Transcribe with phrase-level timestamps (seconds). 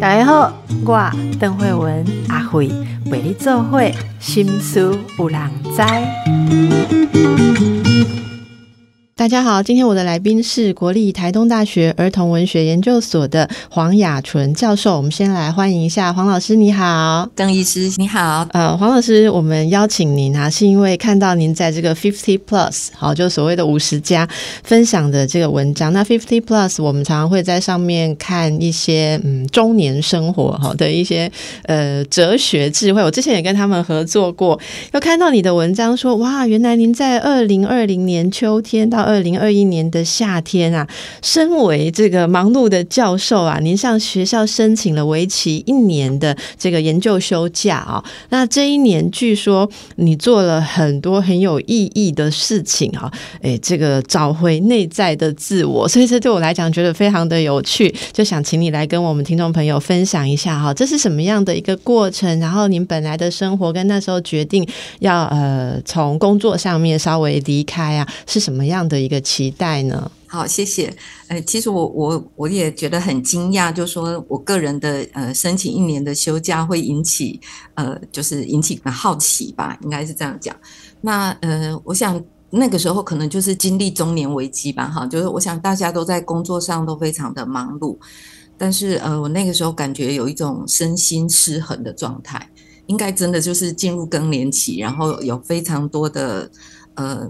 [0.00, 0.52] 大家好，
[0.84, 2.70] 我邓慧文阿慧
[3.10, 5.40] 为你做会心思有人
[5.74, 5.82] 知。
[9.16, 14.96] 大家好，今天我的来宾是国立台东大学儿童文学研究所的黄雅纯教授。
[14.96, 18.44] 我们先来欢迎一下黄老师，你好，邓医师，你好。
[18.50, 24.28] 呃，黄老师，我们邀请您啊，是因为看到您在这个 Fifty Plus，好，就所谓的五十加
[24.64, 25.92] 分享的这个文章。
[25.92, 31.30] 那 Fifty Plus，我们常常会在上面看一些嗯中年生活哈的一些
[31.66, 33.00] 呃哲学智慧。
[33.00, 34.58] 我之前也跟他们合作过，
[34.92, 40.84] 又看到你的文章说，哇，原来您在二零二零年秋天到二二零二一年的夏天啊，
[41.22, 48.04] 身为这个忙碌的教授啊，您向学校申请了为期一年的这个研究休假啊。
[48.30, 53.08] 那这一年，据说你做了很多很有意义的事情啊，
[53.40, 62.40] 哎，这个找回内在的自我，所以这对我来讲觉得非常的有趣，就想请你来跟我们听众朋友分享一下哈，这是什么样的一个过程？
[62.40, 64.66] 然后您本来的生活跟那时候决定
[64.98, 68.93] 要呃从工作上面稍微离开啊，是什么样的？
[68.94, 70.10] 的一个期待呢？
[70.28, 70.94] 好，谢谢。
[71.28, 77.40] 呃，其实我我我也觉得很惊讶，就是说我个人的呃申请一年的休假会引起
[77.74, 80.54] 呃就是引起好奇吧，应该是这样讲。
[81.00, 82.20] 那呃，我想
[82.50, 87.96] 那个时候可能就是经历中年危机吧，哈，就是我想大家都在工作上都非常的忙碌，
[88.56, 92.48] 但是呃，我那个时候感觉有一种身心失衡的状态，
[92.86, 96.50] 应该真的就是进入更年期，然后有非常多的
[96.94, 97.28] 呃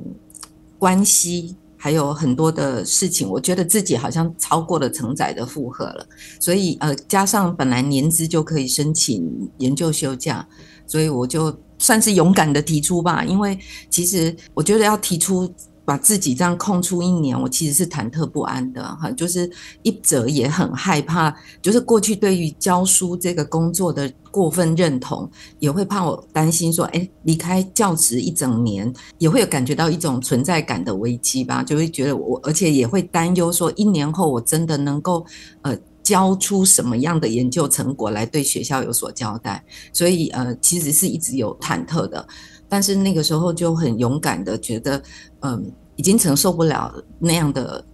[0.78, 1.56] 关系。
[1.76, 6.06] 还有很多的事情，我觉得自己好像超过了承载的负荷了，
[6.40, 10.48] 所以呃，加上本来年资就可以申请研究休假，
[10.86, 13.22] 所以我就算是勇敢的提出吧。
[13.22, 13.58] 因为
[13.90, 15.52] 其实我觉得要提出
[15.84, 19.50] 把自己这样空出一年，我其实是忐忑不安的哈，就是
[19.82, 24.12] 一者也很害怕，就是过去对于教书这个工作的。
[24.34, 35.24] 过分认同也会怕我担心说，哎，离开教职一整年，也会有感觉到一种存在感的危机吧，就会觉得我，而且也会担忧说，一年后我真的能够
[35.62, 42.26] 呃交出什么样的研究成果来对学校有所交代，所以呃，其实是一直有忐忑的，
[42.74, 45.00] 但是那个时候就很勇敢的觉得，
[45.42, 45.64] 嗯，
[45.94, 47.84] 已经承受不了那样的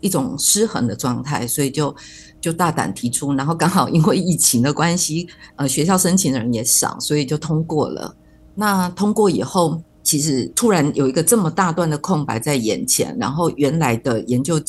[0.00, 1.94] 一种失衡的状态，所以就。
[2.38, 5.26] 就大胆提出，然后刚好因为疫情的关系，
[5.56, 8.14] 呃，学校申请的人也少，所以就通过了。
[8.54, 14.60] 那通过以后，其实突然有一个这么大段的空白在眼前，然后原来的研究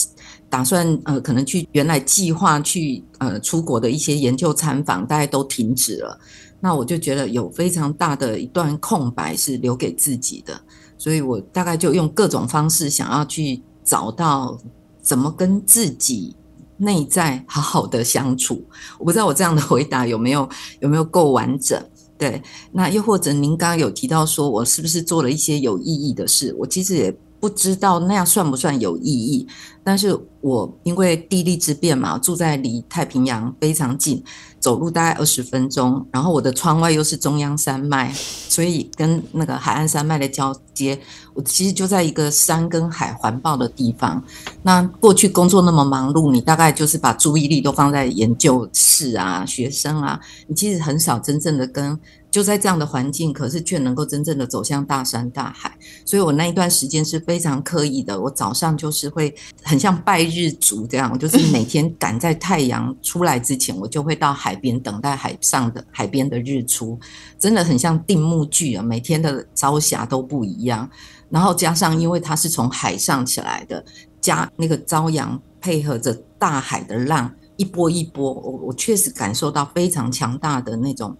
[0.50, 6.20] 打算，呃，可能去原来计划去呃出国的一些研究参访，大家都停止了。
[6.60, 10.60] 那我就觉得有非常大的一段空白是留给自己的，
[10.98, 14.58] 所以我大概就用各种方式想要去找到
[15.02, 16.36] 怎么跟自己。
[16.80, 18.64] 内在好好的相处，
[19.00, 20.48] 我不知道我这样的回答有没有
[20.80, 21.84] 有没有够完整？
[22.20, 22.40] 对，
[22.72, 26.56] 那又或者您刚刚有提到说我是不是做了一些有意义的事？
[26.56, 29.48] 我其实也不知道那样算不算有意义，
[29.84, 34.24] 但是我因为地利之便嘛，住在离太平洋非常近。
[34.60, 38.12] 走路大概二十分钟，然后我的窗外又是中央山脉，
[38.50, 41.00] 所以跟那个海岸山脉的交接，
[41.36, 44.22] 我其实就在一个山跟海环抱的地方。
[44.64, 51.98] 那过去工作那么忙碌，你大概就是把注意力都放在研究室啊、学生啊，你其实很少真正的跟。
[52.38, 55.76] 就在这样的环境，可是却能够真正的走向大山大海，
[56.06, 58.22] 所以我那一段时间是非常刻意的。
[58.22, 59.34] 我早上就是会
[59.64, 67.00] 很像拜日族这样，就是每天赶在太阳出来之前，我就会到海边等待海上的海边的日出，
[67.40, 68.84] 真的很像定目剧啊！
[68.84, 70.88] 每天的朝霞都不一样，
[71.32, 73.84] 然后加上因为它是从海上起来的，
[74.22, 81.18] 加那个朝阳配合着大海的浪，一波一波，我我确实感受到非常强大的那种。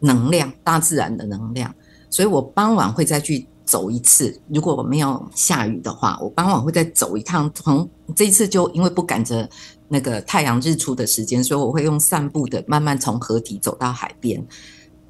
[0.00, 1.74] 能量，大自然的能量，
[2.10, 4.40] 所以我傍晚会再去走一次。
[4.48, 7.50] 如果我没有下雨的话，我傍晚会再走一趟。
[7.52, 9.48] 从这一次就因为不赶着
[9.88, 14.42] 那个太阳日出的时间，所以我会用散步的，慢慢从河底走到海边，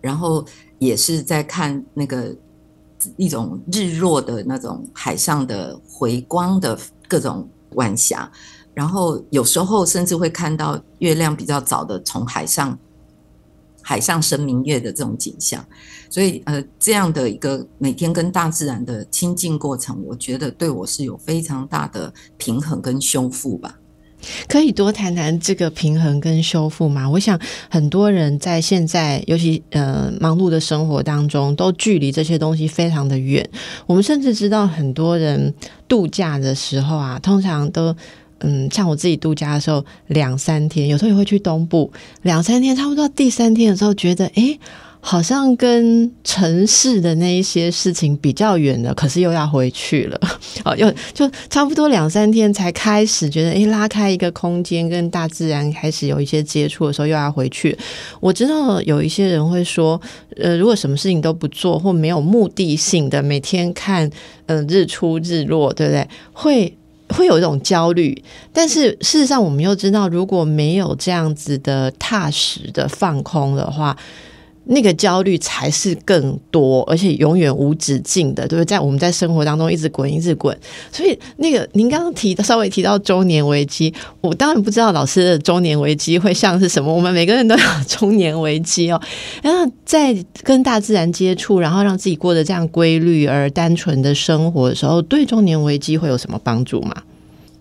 [0.00, 0.44] 然后
[0.78, 2.34] 也是在看那个
[3.16, 8.30] 一种日落的那种海上的回光的各种晚霞，
[8.74, 12.76] 然后有时候甚至会看到月亮比较早的从海上。
[13.88, 15.64] 海上生明月的这种景象，
[16.10, 23.74] 所以呃，这样的一个每天跟大自然的亲近过程，我觉得对我是有非常大的平衡跟修复吧。
[24.46, 27.08] 可以多谈谈这个平衡跟修复吗？
[27.08, 27.40] 我想
[27.70, 33.48] 很多人在现在，尤其呃忙碌的生活当中，都距离这些东西非常的远。
[33.86, 35.54] 我们甚至知道很多人
[35.88, 37.96] 度假的时候啊，通常都。
[38.40, 41.90] 嗯，像我自己度假的时候，两三天，有时候也会去东部，
[42.22, 44.58] 两三天，差不多第三天的时候，觉得诶。
[45.00, 50.20] 好像跟城市的那一些事情比较远了，可是又要回去了。
[50.64, 57.78] 哦，又就差不多两三天才开始觉得，诶，拉开一个空间，跟大自然开始有一些接触的时候，又要回去。
[58.18, 59.98] 我知道有一些人会说，
[60.36, 64.10] 呃，如果什么事情都不做，或没有目的性的每天看，
[64.46, 66.08] 嗯，日出日落，对不对？
[66.32, 66.76] 会
[67.14, 68.22] 会有一种焦虑。
[68.52, 73.96] 但是事实上，我们又知道，如果没有这样子的踏实的放空的话，
[74.70, 78.66] 那个焦虑才是更多，而且永远无止境的，对不对？
[78.66, 80.54] 在我们在生活当中一直滚，一直滚。
[80.92, 86.94] 所以，那个您刚刚提的稍微提到中年危机，我当然不知道老师的中年危机会像是什么。
[86.94, 89.00] 我们每个人都有中年危机哦。
[89.42, 96.94] 然后在跟大自然接触，然后让自己过得这样规律而单纯的生活的时候，对中年危机会有什么帮助吗？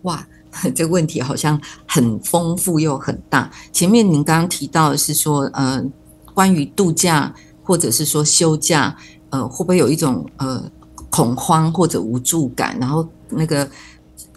[0.02, 0.28] 哇，
[0.76, 3.50] 这个问题好像很丰富又很大。
[3.72, 5.90] 前面您刚刚提到的是说，嗯。
[6.38, 8.96] 关于度假或者是说休假，
[9.32, 10.72] 呃，会不会有一种呃
[11.10, 12.78] 恐慌或者无助感？
[12.80, 13.68] 然后那个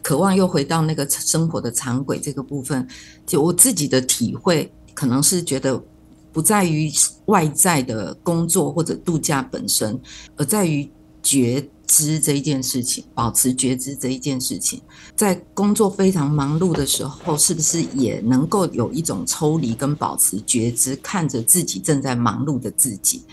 [0.00, 2.88] 渴望又回到那个生活的常轨这个部分，
[3.26, 5.78] 就我自己的体会，可能是觉得
[6.32, 6.90] 不在于
[7.26, 10.00] 外在的工作或者度假本身，
[10.36, 10.90] 而在于
[11.22, 11.68] 觉。
[11.90, 14.80] 知这一件事情，保持觉知这一件事情，
[15.16, 23.24] 在工作非常忙碌的时候，是不是也能够有一种抽离跟保持觉知，看着自己正在忙碌的自己，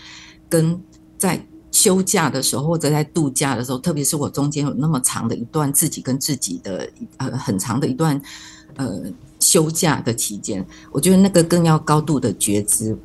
[0.48, 0.76] 跟
[1.16, 1.40] 在
[1.70, 8.20] 休假的时候或者在度假的时候，特别是我中间有那么长的一段自己跟自己的呃很长的一段
[8.74, 9.04] 呃
[9.38, 12.98] 休假的期间，我觉得那个更要高度的觉知。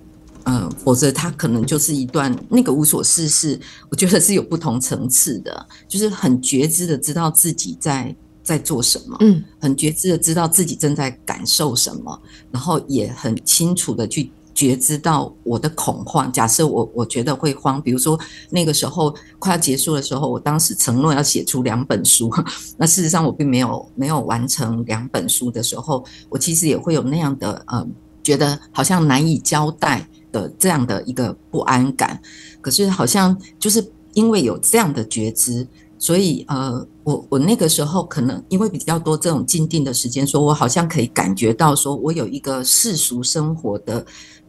[0.46, 3.60] 嗯，否则它可能就是一段那个无所事事。
[3.90, 16.30] 我觉得是有不同层次的，就是很觉知的知道自己在在做什么，嗯，很觉知的知道自己正在感受什么，然后也很清楚的去觉知到我的恐慌。
[16.30, 18.20] 假设我我觉得会慌，比如说
[18.50, 22.30] 那个时候快要结束的时候，我当时承诺要写出两本书，
[22.76, 27.90] 那事实上我并没有没有完成两本书的时候，我其实也会有那样的嗯，
[28.22, 30.06] 觉得好像难以交代。
[30.34, 32.20] 的这样的一个不安感，
[32.60, 35.66] 可是好像就是因为有这样的觉知，
[35.98, 44.06] 所以呃，我我那个时候可能因为比较多这种静定的时间，说我好像可以感觉到，说我有一个世俗生活的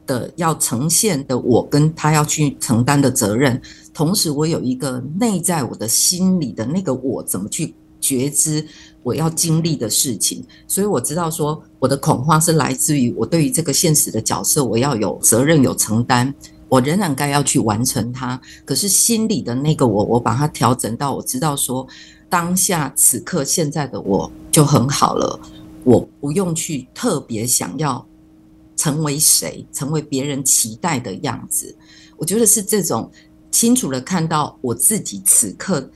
[0.06, 3.60] 的要呈现的我跟他要去承担的责任，
[3.92, 8.66] 同时我有一个内在我的心里的那个我怎么去觉知。
[9.04, 16.34] 我要经历的事情，所以我知道说我的恐慌是来自于我对于这个现实的角色，我要有责任有承担，
[16.68, 18.40] 我仍然该要去完成它。
[18.64, 21.86] 可是心里的那个我，我把它调整到我知道说
[22.30, 25.38] 当下此刻现在的我就很好了，
[25.84, 28.04] 我不用去特别想要
[28.74, 31.76] 成为谁，成为别人期待的样子。
[32.16, 33.10] 我觉得是这种
[33.50, 35.86] 清楚的看到我自己此刻。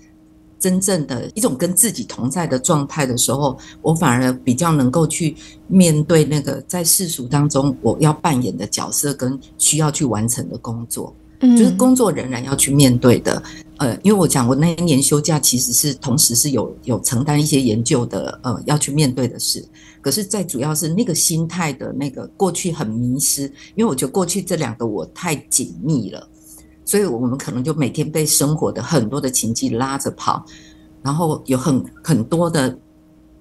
[0.59, 11.15] 真正的一种跟自己同在的状态的时候，我反而比较能够去面对那个在世俗当中我要扮演的角色跟需要去完成的工作。
[11.41, 13.41] 嗯，就是工作仍然要去面对的。
[13.77, 19.65] 呃，因为我讲我那一年休假其实是同时是有有承担一些研究的，呃，要去面对的事。
[20.01, 23.43] 可是，在主要是那个心态的那个过去很迷失，
[23.77, 26.29] 因为我觉得过去这两个我太紧密了。
[26.89, 30.43] 所以，我们可能就每天被生活的很多的情境拉着跑，
[31.03, 32.79] 然后有很很多的，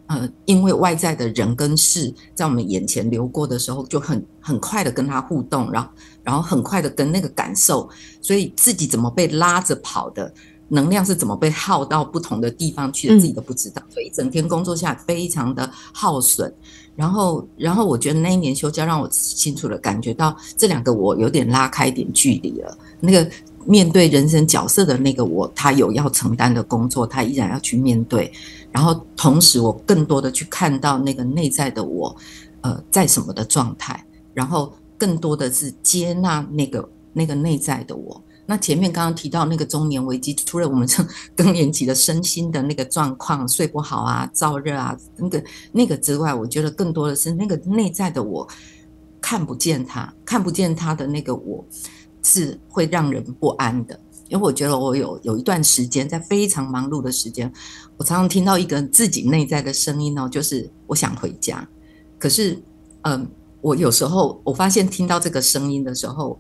[0.08, 5.90] 呃，因为外在的人跟事在我们眼前流过的时候，就很很快的跟他互动，然后
[6.24, 7.90] 然后很快的跟那个感受，
[8.22, 10.30] 所以自己怎么被拉着跑的
[10.68, 13.82] 能量是怎么被耗到不同的地方去的，自己都不知道。
[13.90, 16.54] 所以一整天工作下来非常的耗损。
[16.98, 22.78] 然后，然后我觉得那一年休假让我清楚的感觉到这两个我有点拉开一点距离了。
[23.00, 23.30] 那个
[23.66, 28.32] 面对人生角色的那个我，他有要承担的工作，他依然要去面对。
[28.72, 32.16] 然后同时，我更多的去看到那个内在的我，
[32.62, 34.04] 呃，在什么的状态。
[34.34, 38.22] 然后更多的是接纳那个那个内在的我。
[38.46, 48.48] 那前面刚刚提到那个中年危机，除了我们这 更年期的身心的那个状况，睡不好啊、燥热啊，那个那个之外，我觉得更多的是那个内在的我
[49.20, 51.66] 看不见他，看不见他的那个我
[52.28, 54.00] 是会让人不安的。
[54.28, 57.52] 因为我觉得我有有一段时间在非常忙碌的时间，
[57.96, 61.68] 我常常听到一个自己内在的声音哦，就是我想回家。
[62.20, 62.62] 可是，
[63.04, 63.26] 嗯，
[63.62, 66.38] 我有时候我发现听到这个声音的时候。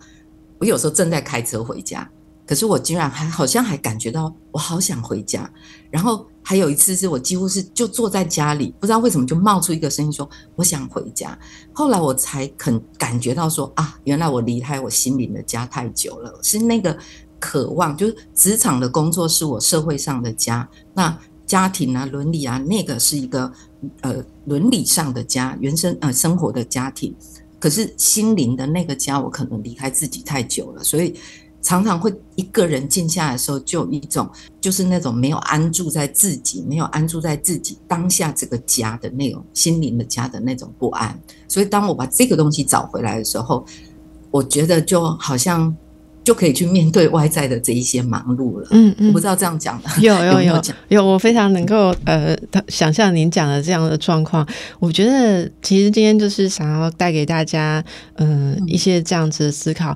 [0.60, 2.10] 我有时候正在开车回家，
[2.44, 5.48] 可是我居然还好像还感觉到我好想回家，
[5.92, 11.38] 然后还有一次是我几乎是就坐在家里，不知道为什么就冒出一个声音说我想回家。
[11.74, 16.98] 后来我才肯感觉到说啊，原来我离开我心灵的家太久了，是那个
[17.38, 23.52] 渴望，就是职场的工作是我社会上的家，那家庭啊、伦理啊，那个是一个
[24.00, 27.14] 呃伦理上的家，原生呃生活的家庭。
[27.60, 31.14] 可是心灵的那个家，我可能离开自己太久了，所以。
[31.68, 34.26] 常常会一个人静下来的时候，就有一种
[34.62, 41.20] 就是那种没有安住在自己，没有安住在自己当下这个家的那种心灵的家的那种不安。
[41.46, 43.66] 所以，当我把这个东西找回来的时候，
[44.32, 45.76] 我觉得就好像
[46.24, 48.68] 就可以去面对外在的这一些忙碌了。
[48.72, 52.34] 嗯嗯，我不知道这样讲的 有有有有，我非常能够呃
[52.70, 54.48] 想象您讲的这样的状况。
[54.80, 57.84] 我觉得其实今天就是想要带给大家
[58.16, 59.94] 嗯一些这样子的思考。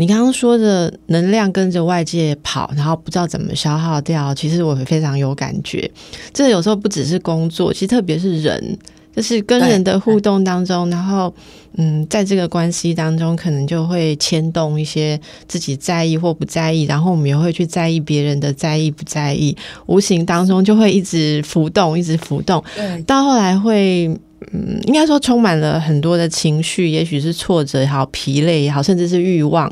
[0.00, 5.90] 你刚刚说的能量跟着外界跑，然后不知道怎么消耗掉，其实我非常有感觉。
[6.32, 8.78] 这有时候不只是工作，其实特别是人，
[9.14, 11.30] 就是跟人的互动当中，然后
[11.76, 19.54] 嗯，在这个关系当中，可能就会牵动一些自己在意或不在意，然后我们也会去在意别人的在意不在意，
[19.84, 22.64] 无形当中就会一直浮动，一直浮动，
[23.06, 24.18] 到后来会。
[24.52, 29.70] 嗯，应该说充满了很多的情绪，也许是挫折也好，疲累也好，甚至是欲望。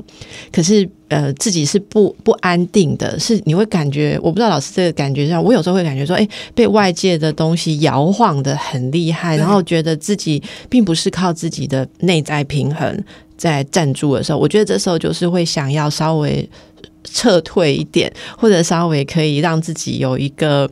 [0.53, 13.03] 可是，呃，自己是不不安定的，是你会感觉，我不知道老师这个感觉上，我有时候会感觉说，哎，被外界的东西摇晃的很厉害，然后觉得自己并不是靠自己的内在平衡
[13.39, 16.47] 在站住的时候，我觉得这时候就是会想要稍微
[17.05, 20.71] 撤退一点，或者稍微可以让自己有一个。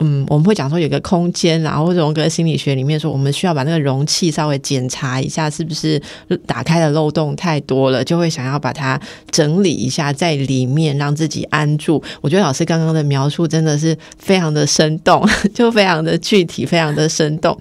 [0.00, 6.00] 嗯，我们会讲说有个空间，然后荣格心理学里面说，我们需要把那个容器稍微检查一下，是不是
[6.46, 9.00] 打开的漏洞太多了，就会想要把它
[9.30, 12.02] 整理一下，在里面让自己安住。
[12.20, 17.56] 我觉得老师刚刚的描述真的是非常的生动， 就非常的具体，非常的生动。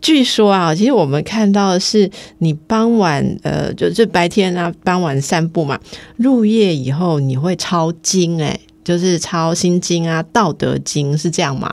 [0.00, 5.78] 据说啊，其实我们看到的是你傍晚，呃，就是白天啊，傍晚散步嘛，
[6.16, 8.58] 入夜以后你会超精哎。
[8.82, 11.72] 就是抄心经啊，道德经是这样吗？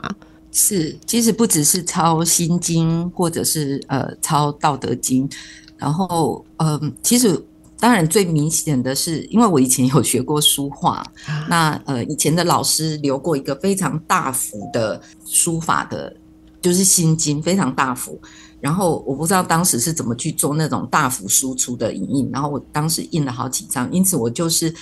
[0.50, 5.28] 是，其实不只是抄心经，或者是呃抄道德经，
[5.76, 7.40] 然后嗯，其实
[7.78, 11.04] 当然最明显的是，因为我以前有学过书画，
[11.48, 16.14] 那呃以前的老师留过一个非常大幅的书法的，
[16.60, 18.18] 就是心经非常大幅，
[18.58, 24.74] 然后我不知道当时是怎么去做那种大幅输出的影印，然后我当时印了好几张，因此我就是。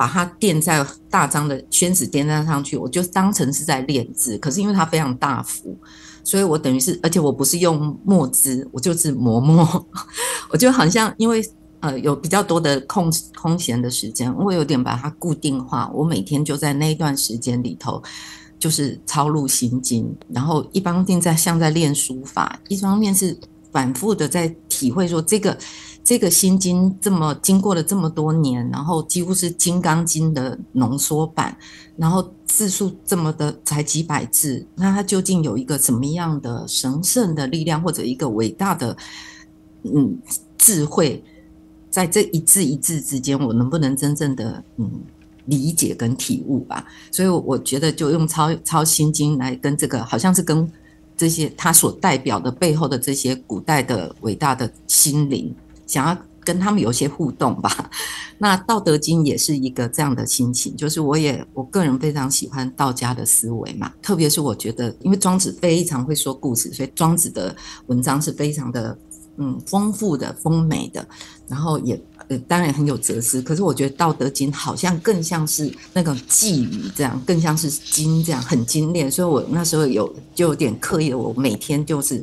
[0.00, 4.38] 把它垫在大张的宣纸垫在上去，我就当成是在练字。
[4.38, 5.76] 可是因为它非常大幅，
[6.24, 9.86] 所以我等于是，而且我不是用墨汁，我就是磨墨。
[10.48, 11.46] 我就好像因为
[11.80, 15.90] 呃有比较多的空空闲的时间，我有点把它固定化。
[15.92, 18.02] 我每天就在那一段时间里头，
[18.58, 23.38] 就是抄录心经，然后一方面在像在练书法，一方面是
[23.72, 25.56] 反复的在体会说这个。
[26.02, 31.56] 这个心经这么经过了这么多年，然后几乎是《金刚经》的浓缩版，
[31.94, 38.96] 然后字数这么的才几百字，那它究竟有一个什么样的神圣的力量，或者一个伟大的
[39.84, 40.18] 嗯
[40.56, 41.22] 智慧，
[41.90, 44.90] 在这一字一字之间，我能不能真正的嗯
[45.44, 46.84] 理解跟体悟吧？
[47.12, 50.68] 所以我觉得就用抄抄心经来跟这个，好像是跟
[51.20, 55.54] 这些它所代表的背后的这些古代的伟大的心灵。
[55.86, 57.90] 想要跟他们有些互动吧，
[58.38, 67.54] 那《道德经》也是一个这样的心情，就是我也我个人非常喜欢道家的思维嘛，特别是我觉得，因为庄子非常会说故事，所以庄子的
[67.88, 68.96] 文章是非常的
[69.42, 71.04] 嗯丰富的、丰美的，
[71.48, 73.42] 然后也呃当然很有哲思。
[73.42, 82.22] 可是我觉得《道德经》好像更像是那种寄语，这样更像是经这样很精炼，所以我那时候有就有点刻意的，我每天就是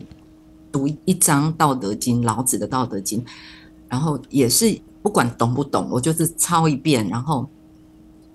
[0.71, 3.19] 读一章《道德经》，老子的《道德经》。
[3.89, 7.49] 然后也是不管懂不懂，我就是抄一遍，然后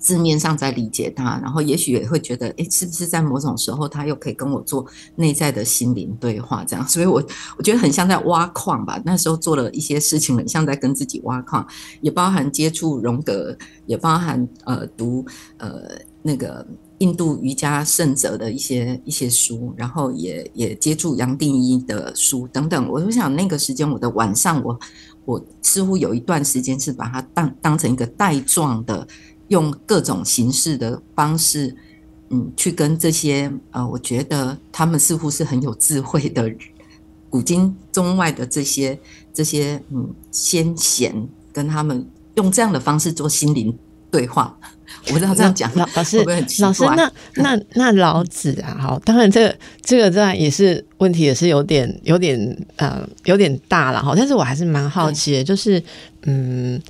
[0.02, 6.64] 字面上在理解它，然后也许也会觉得，哎，是不是在某种时候他又可以跟我做内在的心灵对话？
[6.64, 7.23] 这样， 所以我
[7.56, 9.00] 我觉得很像在挖矿吧。
[9.04, 11.64] 那时候做了一些事情，很像在跟自己挖矿，
[12.00, 13.56] 也包含接触荣格，
[13.87, 15.25] 也包含呃读
[15.59, 15.82] 呃
[16.23, 16.66] 那个
[16.99, 22.88] 印度瑜伽圣者的一些一些书，然后也也接触杨定一的书等等。
[22.90, 24.76] 我就想那个时间，我的晚上我。
[25.25, 29.06] 我似乎有一段时间是把它当当成一个带状的，
[29.52, 31.76] 用各种形式的方式，
[32.30, 36.50] 嗯，去跟这些呃，我觉得他们似乎是很有智慧的
[37.28, 38.99] 古今中外的这些
[39.32, 43.78] 这些嗯先贤，跟他们用这样的方式做心灵
[44.11, 44.56] 对话。
[45.09, 54.12] 我不知道这样讲，老老师会不会很奇怪老师，那那那老子啊，好，当然这个这个当然也是问题，也是有点有点呃有点大了哈。
[54.16, 55.82] 但是我还是蛮好奇的，就是
[56.23, 56.78] 嗯，《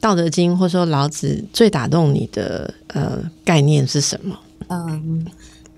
[0.00, 4.38] 道德经》或者说老子最打动你的呃概念是什么？
[4.68, 5.26] 嗯，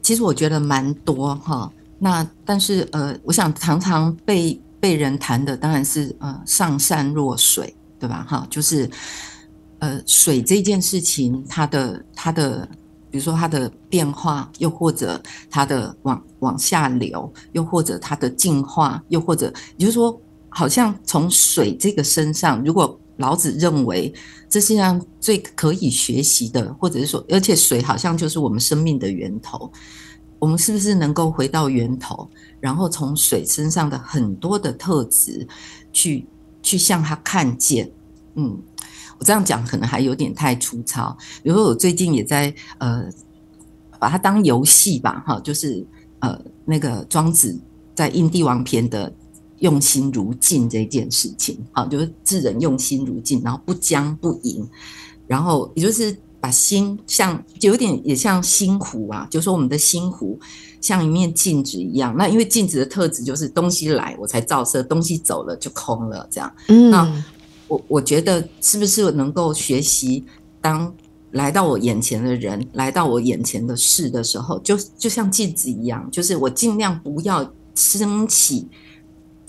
[0.02, 1.70] 其实我觉得蛮多哈。
[1.98, 8.26] 那但是呃，我想常常被被人谈的当然是呃上善若水，对吧？
[8.28, 8.88] 哈，就是
[9.78, 12.68] 呃水这件事情，它的它的，
[13.10, 15.18] 比如说它的变化，又或者
[15.50, 24.12] 它的往往下流，又或者它的进化，又或者也就是说，好像从水这个身上，如果老子认为
[24.48, 29.70] 这世界上最可以学习的，或者是说，而且水好像就是我们生命的源头。
[30.40, 32.26] 我们是不是能够回到源头，
[32.60, 35.46] 然后从水身上的很多的特质，
[35.92, 36.26] 去
[36.62, 37.92] 去向他看见？
[38.36, 38.58] 嗯，
[39.18, 41.14] 我这样讲可能还有点太粗糙。
[41.42, 43.04] 比如说，我最近也在呃，
[43.98, 45.86] 把它当游戏吧，哈，就是
[46.20, 47.54] 呃，那个庄子
[47.94, 49.12] 在《印帝王篇》的
[49.60, 54.68] 用心如镜这件事情，好，就是智人用心如镜，然后不僵不迎，
[55.26, 56.14] 然后也就是。
[56.42, 60.40] 把心像有点也像心湖啊，就说我们的心湖
[60.80, 62.16] 像一面镜子一样。
[62.16, 66.50] 那因为镜子的特质就是东西来我才照射，东西走了就空了这样。
[66.68, 67.24] 嗯，那
[67.68, 70.24] 我我觉得是不是能够学习，
[70.62, 70.90] 当
[71.32, 78.66] 来到我眼前的人，来到我眼前的事的时候，就就像镜子一样，就是我尽量不要升起，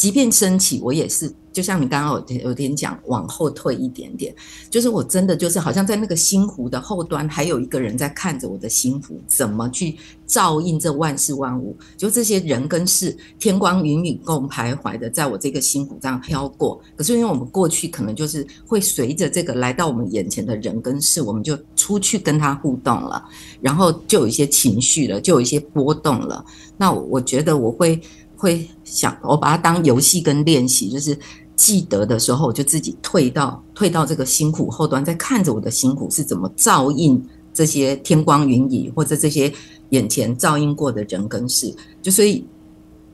[0.02, 1.32] 即便升起，我也是。
[1.54, 4.34] 就像你刚刚有有点讲，往后退一点点，
[4.70, 16.82] 就是我真的就是好像在那个星湖的后端，还有一个人在看着我的星湖怎么去照应这万事万物，就这些人跟事，天光云影共徘徊的，在我这个星湖这样飘过。
[16.96, 23.24] 可是因为我们过去可能就是会随着这个来到我们眼前的人跟事，我们就出去跟他互动了，
[23.60, 26.44] 然后就有一些情绪了，就有一些波动了。
[26.78, 28.00] 那我觉得我会
[28.42, 31.18] 会想，我把它当游戏跟练习，就是。
[31.58, 39.54] 记得的时候，我就自己退到退到这个辛苦后端，在看着我的辛苦是怎么照应这些天光云影，或者这些
[39.90, 41.72] 眼前照应过的人跟事。
[42.02, 42.44] 就所以，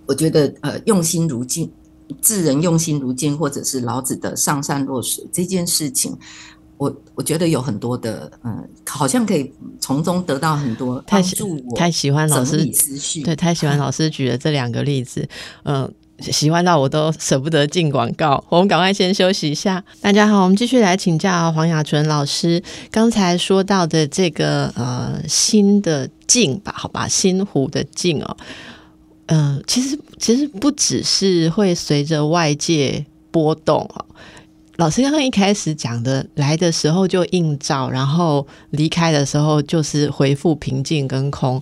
[0.06, 1.70] 我觉得呃，用心如镜，
[2.22, 6.18] 智人用心如镜，或者是老子的上善若水这件事情，
[6.78, 11.62] 我我觉得有很多的嗯，好像可以从中得到很多帮助。
[11.70, 15.28] 我太喜欢老师思绪，对，太喜欢老师举的这两个例子，
[15.64, 15.92] 嗯。
[16.20, 19.84] 喜欢到我都舍不得进广告，我们赶快先休息一下。
[20.02, 22.60] 大家好，我们继续来请教黄雅纯老师
[22.90, 28.38] 刚才说到的这个呃新的境吧，好吧，新湖的境哦，
[29.28, 34.06] 嗯，其实其实不只是会随着外界波动哦。
[34.78, 41.62] 老师刚刚一开始讲的，来的时候就映照，然后离开的时候就是回复平静跟空。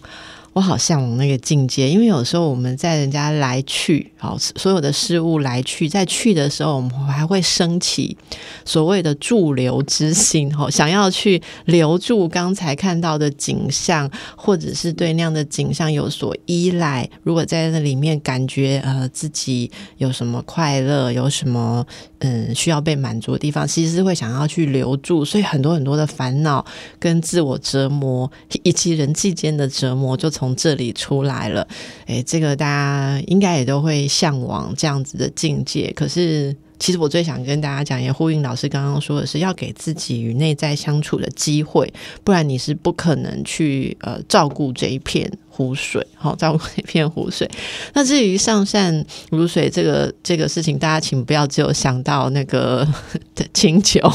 [0.56, 8.18] 我好向往那个境界，因为有时候我们在人家来去，好所有的事物来去，在去的时候，我们还会升起
[8.64, 17.10] 所谓的驻留之心，哈，想要去留住刚才看到的景象，或者是对那样的景象有所依赖。
[17.24, 21.86] 如果在那里面感觉呃自己有什么快乐，有什么
[22.20, 25.26] 嗯需要被满足的地方，其实是会想要去留住。
[25.26, 26.66] 所以很多很多的烦恼
[26.98, 28.32] 跟自我折磨，
[28.64, 31.68] 以及人际间的折磨，就从从这里出来了，
[32.06, 35.92] 诶，这个大家应该也都会向往这样子的境界。
[35.96, 41.92] 可是，其实我最想跟大家讲，也呼应老师刚刚说的是，要给自己与内在相处的机会，
[42.24, 47.50] 不然你是不可能去呃照顾这一片湖水，好照顾这片湖水。
[47.94, 52.88] 那至于上善如水这个这个事情，大家请不要只有想到那个
[53.52, 54.08] 清酒，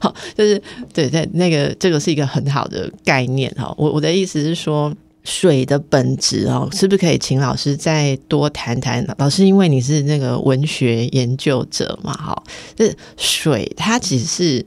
[0.00, 0.60] 好，就是
[0.92, 3.72] 对对，那个这个是一个很好的概念哈。
[3.78, 4.92] 我我的意思是说。
[5.24, 9.04] 水的本质哦，是不是可以请老师再多谈谈？
[9.18, 12.42] 老师，因为你是那个文学研究者嘛，哈，
[12.76, 14.64] 这水它只是。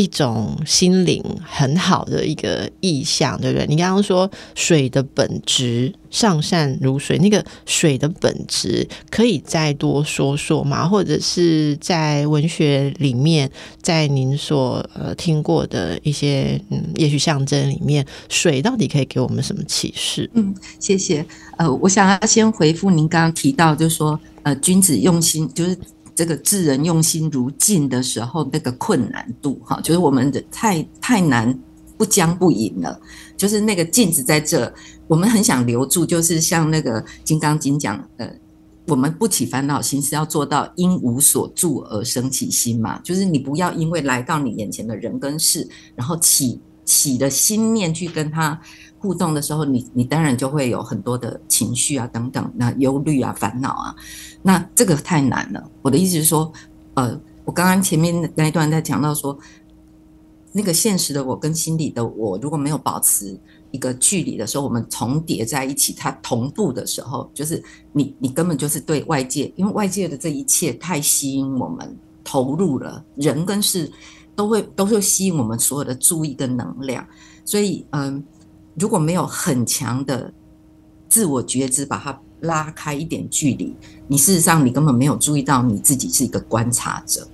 [0.00, 3.66] 一种心灵很好的一个意象，对不对？
[3.66, 10.88] 你刚刚说水的本质上善如水，那个水的本质可以再多说说吗？
[10.88, 13.50] 或者是在文学里面，
[13.82, 20.30] 在您所呃听过的一些嗯，也许象征里面，水到底可以给我们什么启示？
[20.32, 21.26] 嗯，谢谢。
[21.58, 25.76] 呃，我想要先回复您刚刚提到，就是说呃，君子用心，就是。
[26.20, 31.58] 这个智人用心如镜的时候，那个困难度哈，就是我们的太太难
[31.96, 33.00] 不将不迎了。
[33.38, 34.70] 就是那个镜子在这，
[35.06, 38.30] 我们很想留住，就是像那个《金刚经》讲，呃，
[38.88, 48.60] 我们不起烦恼心是要做到因无所住而生起心嘛，就是你不要因为来到你眼前的人跟事，然后起起的心念去跟他
[49.00, 53.96] 互动的时候，你你当然就会有很多的情绪啊等等，那忧虑啊烦恼啊，
[54.42, 55.70] 那这个太难了。
[55.82, 56.52] 我的意思是说，
[56.94, 59.36] 呃，我刚刚前面那一段在讲到说，
[60.52, 63.36] 那个现实的我跟心理的我如果没有保持。
[63.72, 73.88] 一个距离的时候，我们重叠在一起，它同步的时候，就是你你根本就是对外界，因为外界的这一切太吸引我们投入了，人跟事
[74.34, 77.06] 都会都会吸引我们所有的注意跟能量，
[77.44, 78.20] 所以嗯，
[78.80, 80.32] 如果没有很强的
[81.08, 83.76] 自我觉知，把它拉开一点距离，
[84.08, 87.28] 你事实上你根本没有注意到你自己是一个观察者。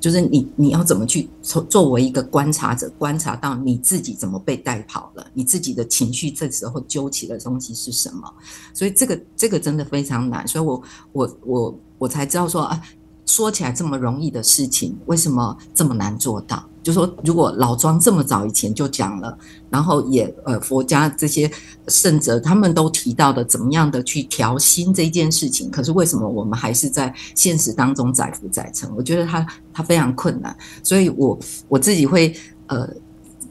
[0.00, 8.32] 就是你，你要怎么去作作为一个观察者，观察到你自己怎么被带跑了，你自己的情绪这时候揪起的东西是什么？
[8.72, 12.82] 所以这个这个真的非常难，所以我我我我才知道说啊。
[13.26, 16.68] 说起来这么容易的事情，为什么这么难做到？
[16.82, 19.36] 就说如果老庄这么早以前就讲了，
[19.68, 21.50] 然后也呃佛家这些
[21.88, 28.90] 圣者他们都提到的怎么样的去调心这件事情，可是为什么我们还是在现实当中载浮载沉？
[28.96, 31.38] 我觉得他他非常困难，所以我
[31.68, 32.34] 我自己会
[32.66, 32.88] 呃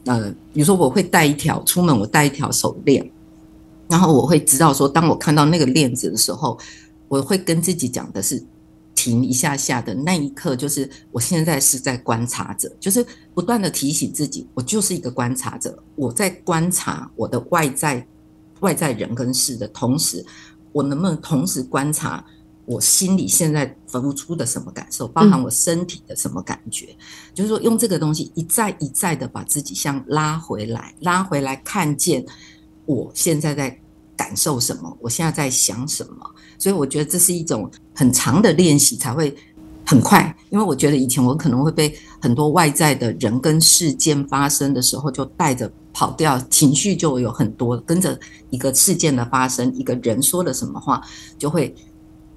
[0.06, 3.08] 呃，比如说我会带一条出门，我带一条手链，
[3.88, 6.58] 然后我会知道说，当我看到那个链子的时候，
[7.06, 8.42] 我会跟自己讲的是。
[9.00, 18.06] 停一下下的那一刻，就是我现在是在观察者，就是不断的提醒自己，我就是一个观察者，我在观察我的外在
[18.60, 20.22] 外在人跟事的同时，
[20.70, 22.22] 我能不能同时观察
[22.66, 26.94] 我心里现在浮出的什么感受，包含我身体的什么感觉？
[27.32, 32.22] 就是说，用这个东西一再一再的把自己像拉回来，拉回来看见
[32.84, 33.80] 我现在在
[34.14, 36.30] 感受什么，我现在在想什么。
[36.60, 39.34] 所以我觉得这是一种很长的练习才会
[39.84, 48.16] 很快，因为我觉得以前我可能会被很多外在的人跟事件发生的时候就带着跑掉，情绪就有很多跟着
[48.50, 51.02] 一个事件的发生，一个人说了什么话，
[51.36, 51.74] 就会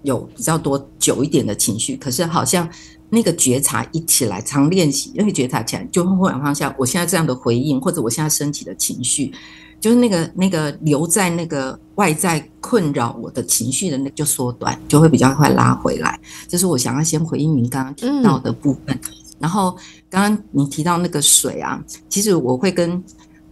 [0.02, 1.96] 有比较多久一点的情绪。
[1.98, 2.68] 可是好像
[3.10, 9.32] 那个觉察一起来，常练习那个觉察起来，就会忽然放下我现在这样的回应，或者我现在升起的情绪。
[9.84, 16.18] 就是那个那个留在那个外在困扰我的情绪的那就缩短，就会比较快拉回来。
[16.48, 18.98] 这是我想要先回应您刚刚提到的部分。
[19.40, 19.78] 然后
[20.10, 23.04] 刚刚你提到那个水啊，其实我会跟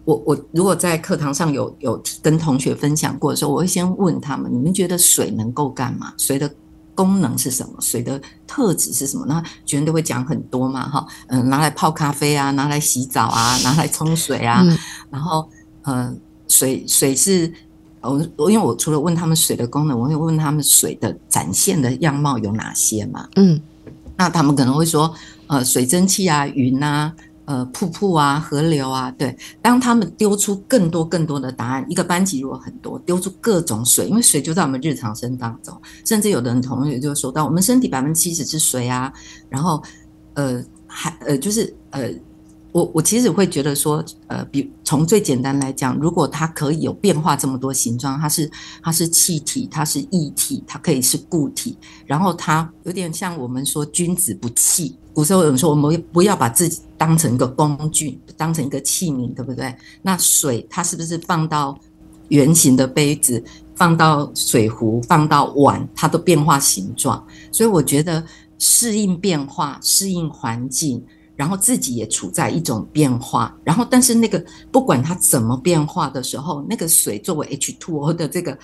[0.05, 6.13] 我我如果在课堂上有有跟同学分享过的时候，我会先问他们：你们觉得水能够干嘛？
[6.17, 6.49] 水的
[6.95, 7.73] 功能是什么？
[7.81, 8.17] 水的
[8.47, 9.25] 特质是什么？
[9.27, 14.65] 那学生都会讲很多嘛，哈，嗯，拿来泡咖啡啊，拿来洗澡啊，拿来冲水啊，
[15.11, 15.45] 然后。
[15.83, 16.15] 呃，
[16.47, 17.51] 水水是，
[18.01, 23.27] 我我因为我除了问他们水的功能，我会问他们水的展现的样貌有哪些嘛？
[23.35, 23.59] 嗯，
[24.15, 25.11] 那他们可能会说，
[25.47, 27.11] 呃，水蒸气啊，云啊，
[27.45, 29.35] 呃，瀑布啊，河流啊，对。
[29.61, 39.11] 当他们丢出更多更多的答案，一个班级如果很多，丢出各种水，因为水就在我们日常生当中，甚至有的人同学就说到，我们身体百分之七十是水啊，
[39.49, 39.81] 然后，
[40.35, 42.11] 呃，还呃，就是呃。
[42.71, 48.49] 我我其实会觉得说，呃，比从最简单来讲，如果它可以有变化这么多形状，它是
[48.81, 54.95] 它是气体，它是液体，它可以是固体，然后它有点像我们说君子不器。
[55.13, 59.75] 古时候有人说，我们不要把自己当成一个工具，当成一个器皿，对不对？
[60.01, 61.77] 那水它是不是放到
[62.29, 63.43] 圆形的杯子，
[63.75, 67.21] 放到水壶，放到碗，它都变化形状？
[67.51, 68.23] 所以我觉得
[68.57, 71.03] 适应变化，适应环境。
[71.41, 78.55] 然后自己也处在一种变化，然后但是那个不管它怎么变化的时候，那个水作为 H2O 的这个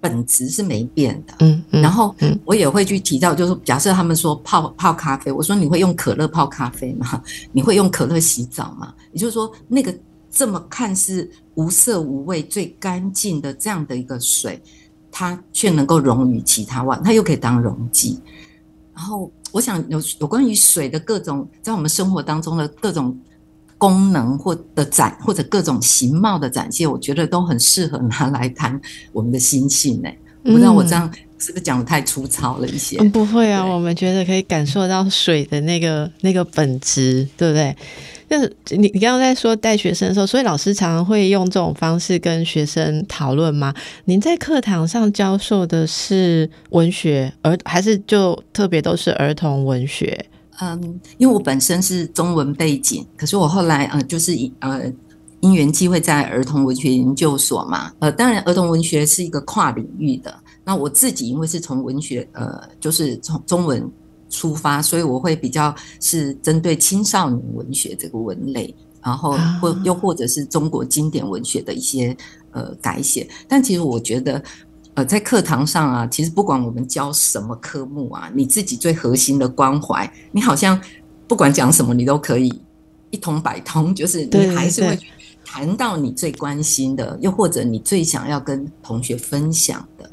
[0.00, 1.34] 本质是没变的。
[1.40, 2.16] 嗯，然后
[2.46, 7.22] 我也会去提到，就是假设他们说泡泡咖啡，我说你会用可乐泡咖啡吗？
[7.52, 8.94] 你会用可乐洗澡吗？
[9.12, 9.94] 也就是说，那个
[10.30, 14.58] 这么看似无色无味、最干净的这样的一个水，
[15.12, 18.18] 它却能够溶于其他外，它又可以当溶剂，
[18.94, 19.30] 然后。
[19.54, 23.16] 我想有有关于水的各种在我们生活当中的各种
[23.78, 28.80] 功能或的展或者各种形貌的展现，我觉得都很适合拿来谈
[29.12, 30.10] 我们的心性呢。
[30.42, 31.08] 不知道我这样
[31.44, 32.96] 是不是讲的太粗糙了一些？
[33.10, 37.76] 不会啊，我们觉得可以感受到水的那个那个本质，对不对？
[38.30, 43.74] 就是你，你刚刚在说带学生的时候，所以老师常常会用这种方式跟学生讨论吗？
[44.06, 50.26] 您在课堂上教授的是文学，而还是就特别都是儿童文学？
[50.60, 54.80] 嗯，因为我本身是中文背景，可是我后来呃，就是呃
[55.40, 60.34] 因缘机会在儿童文学研究所嘛，呃，当然儿童文学是一个跨领域的。
[60.64, 63.86] 那我自己因为是从文学，呃，就是从中文
[64.30, 72.16] 出发，所以我会比较是针对青少年文学这个文类，然后或又或者是中国经典文学的一些
[72.52, 73.28] 呃改写。
[73.46, 74.42] 但其实我觉得，
[74.94, 80.80] 呃，在课堂上啊，其实不管我们教什么科目啊，你自己最核心的关怀，你好像
[81.28, 82.62] 不管讲什么，你都可以
[83.10, 84.98] 一通百通，就是你还是会。
[85.46, 90.10] 谈到你最关心的，又或者你最想要跟同学分享的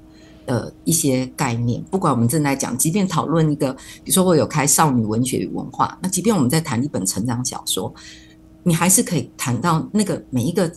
[0.52, 3.72] 呃一些概念，不管我们正在讲，即便讨论一个，
[4.04, 7.94] 比如说我有开少女文学与文化，那即便我们在谈一本成长小说，
[8.64, 10.70] 你还是可以谈到那个每一个，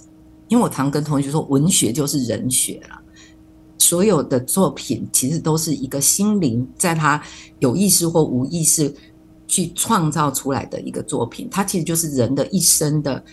[0.47, 3.01] 因为我常跟同学说，文学就是人学了，
[3.79, 7.21] 所有的作品其实都是一个心灵在他
[7.59, 8.95] 有意识或无意识
[9.49, 13.25] 去创造出来的一个作品，它其实就是人的一生的。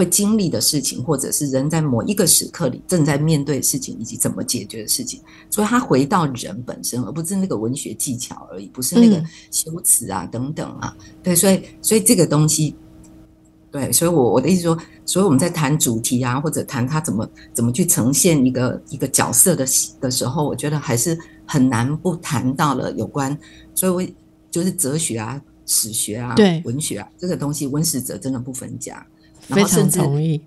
[0.00, 10.96] 会经历的事情，或者是人在某一个时刻里正在面对的事情，以及怎么解决的事情，所以他回到人本身，而不是那个文学技巧而已，不是那个修辞啊等等啊。
[11.22, 12.74] 对，所以所以这个东西，
[13.70, 19.66] 对，所以我我的意思说，所以我们在谈主题啊，或者谈他怎么怎么去呈现一个一个角色的
[20.00, 23.36] 的时候，我觉得还是很难不谈到了有关，
[23.74, 24.12] 所以我
[24.50, 26.34] 就是哲学啊、史学啊、
[26.64, 29.06] 文学啊这个东西，文史哲真的不分家。
[29.50, 30.40] 非常同意，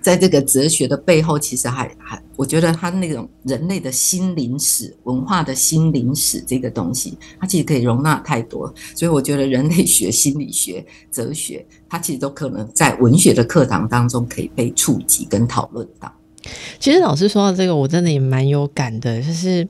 [0.00, 8.72] 在这个哲学的背后，其实还还，我觉得他那种人类的心灵史、文化的心灵史这个东西，它其实可以容纳太多。
[8.94, 16.12] 所以我觉得人类学、心理学、哲学，它其实都可能在文学的课堂当中可以被触及跟讨论到。
[16.78, 19.66] 其实老师说到这个，我真的也蛮有感的，就是。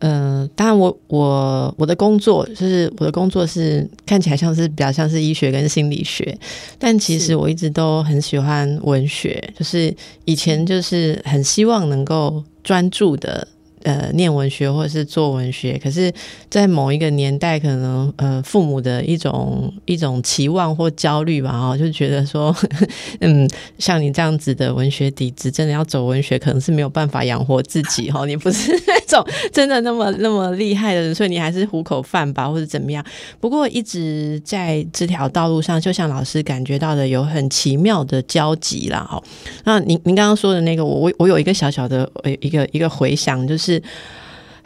[0.00, 6.36] 呃，当然，我我我的工作就是我的工作是看起来像是比较像是医学跟心理学，
[6.78, 13.48] 但其实我一直都很喜欢文学，就是以前就是很希望能够专注的。
[13.84, 16.12] 呃，念文学或者是做文学，可是，
[16.50, 22.54] 在某一个年代，可能呃，父母的一种一种期望或焦虑吧，哦，就觉得说，
[23.20, 28.26] 嗯，像你这样子的文学底子，真的要走文学，可能是没有办法养活自己哈。
[28.26, 28.72] 你不是
[29.08, 33.04] 种真的那么那么厉害的人，所以你还是糊口饭吧，或者怎么样。
[33.40, 39.08] 不过，一直在这条道路上，就像老师感觉到的，有很奇妙的交集啦。
[39.10, 39.22] 哦，
[39.64, 43.82] 那您您刚刚说的那个，我我我有一个小小的呃一个一个回想，就是。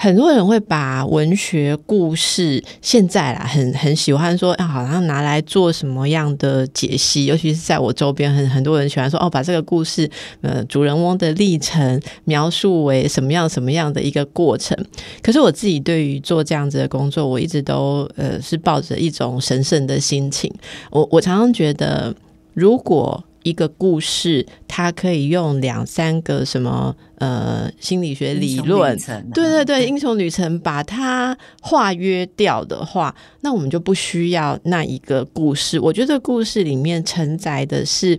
[0.03, 7.27] 很多人会把文学故事现在啦，很很喜欢说，好像拿来做什么样的解析？
[7.27, 10.11] 尤其是在我周边，很很多人喜欢说，哦，把这个故事，
[10.41, 14.77] 呃，主人翁的历程描述为什么样什么样的一个过程。
[15.23, 20.53] 可是我自己对于做这样子的工作，我一直都呃是抱着一种神圣的心情。
[20.91, 22.13] 我我常常觉得，
[22.55, 28.97] 如果一个故事，它可以用两三个什么呃心理学理论，
[29.33, 35.79] 对对对，英雄旅程把它化约掉的话，那我们就不需要那一个故事。
[35.81, 38.19] 我觉得故事里面承载的是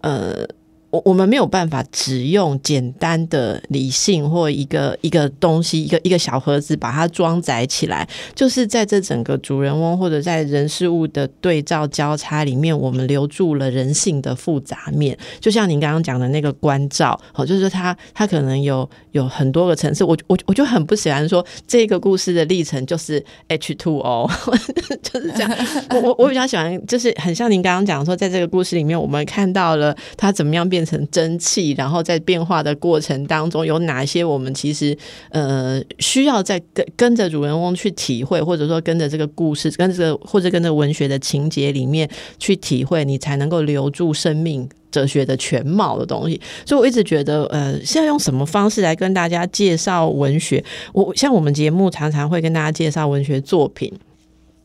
[0.00, 0.46] 呃。
[0.92, 15.16] 我我们没有办法只用简单的理性或一个一个东西一个一个小盒子把它装载起来，就是在这整个主人翁或者在人事物的对照交叉里面，我们留住了人性的复杂面。
[15.40, 20.04] 就像您刚刚讲的那个关照，好，就是他他可能有有很多个层次。
[20.04, 24.30] 我我我就很不喜欢说这个故事的历程就是 H two O，
[25.02, 25.50] 就是这样。
[25.88, 30.81] 我我我比较喜欢，就是很像您刚刚讲说，在这个故事里面，我们看到了他怎么样变。
[30.82, 34.96] 变成蒸汽，然后在变化的过程当中，有哪些我们其实
[35.30, 42.08] 呃需要在跟跟着主人翁去体会，或者说跟着这个故事，跟这个或者跟着文学的情节里面
[42.40, 46.40] 去体会，你才能够留住生命哲学的全貌的东西。
[46.66, 50.64] 所以我一直觉得，呃，现在用什么方式来跟大家介绍文学？
[50.92, 53.92] 我像我们节目常常会跟大家介绍文学作品。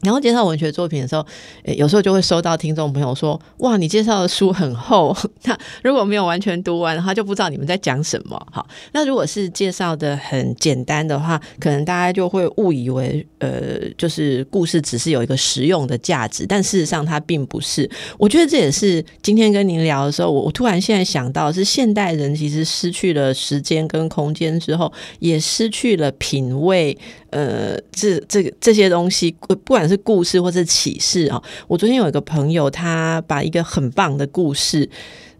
[0.01, 1.25] 然后介绍文学作品的时候，
[1.65, 17.89] 有时候就会收到听众朋友说：“哇，你介绍的书很厚， 那如果没有完全读完，他就不知道你们在讲什么。”好，那如果是介绍的很简单的话，可能大家就会误以为，呃，就是故事只是有一个实用的价值，但事实上它并不是。
[18.19, 26.95] 我觉得这也是今天跟您聊的时候，我我突然现在想到，是现代人其实失去了时间跟空间之后，也失去了品味。
[27.29, 34.89] 呃，这这个这些东西，不管是故事或是启示啊，我昨天有一个朋友，他把一个很棒的故事，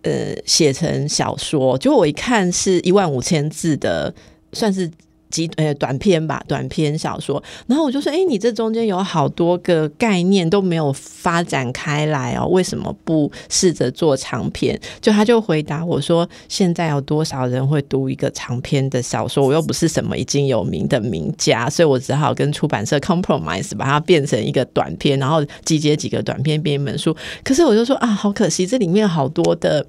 [0.02, 4.14] 呃，写成小说，结果我一看是一万五千字的，
[4.54, 4.90] 算是
[5.30, 7.42] 集呃短篇吧，短篇小说。
[7.68, 14.80] 然后我就说，哎，你这中间有好多个概念都没有发展开来哦，为什么不试着做长篇？
[15.02, 19.46] 就他就回答我说，现在有多少人会读一个长篇的小说？
[19.46, 27.16] 我又不是什么已经有名的名家，所以我只好跟出版社 compromise，把它变成一个短篇，然后集结几个短篇编一本书。
[27.44, 29.86] 可是我就说啊，好可惜，这里面好多的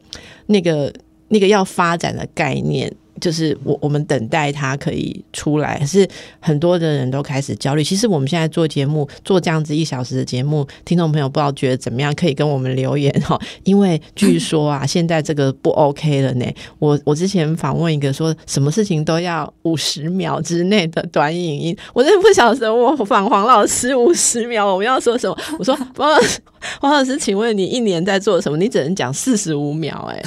[0.47, 0.93] 那个
[1.29, 2.93] 那个要发展的概念。
[3.21, 6.09] 就是我我们等待他可以出来，可是
[6.41, 7.85] 很多的人都开始焦虑。
[7.85, 13.39] 其实我们现在做节目，做这样子一小时的节目，听众朋友不知道觉得怎么样，可以跟我们留言哈。
[13.65, 16.47] 因为据说啊，现在这个不 OK 了呢。
[16.79, 25.39] 我我之前访问一个说，什么事情都要五十秒之内的短影音，我真的不晓得我访黄老师五十秒我们要说什么。
[25.59, 26.41] 我说黄老师，
[26.81, 28.57] 黄老师，请问你一年在做什么？
[28.59, 30.23] 你只能讲四十五秒哎。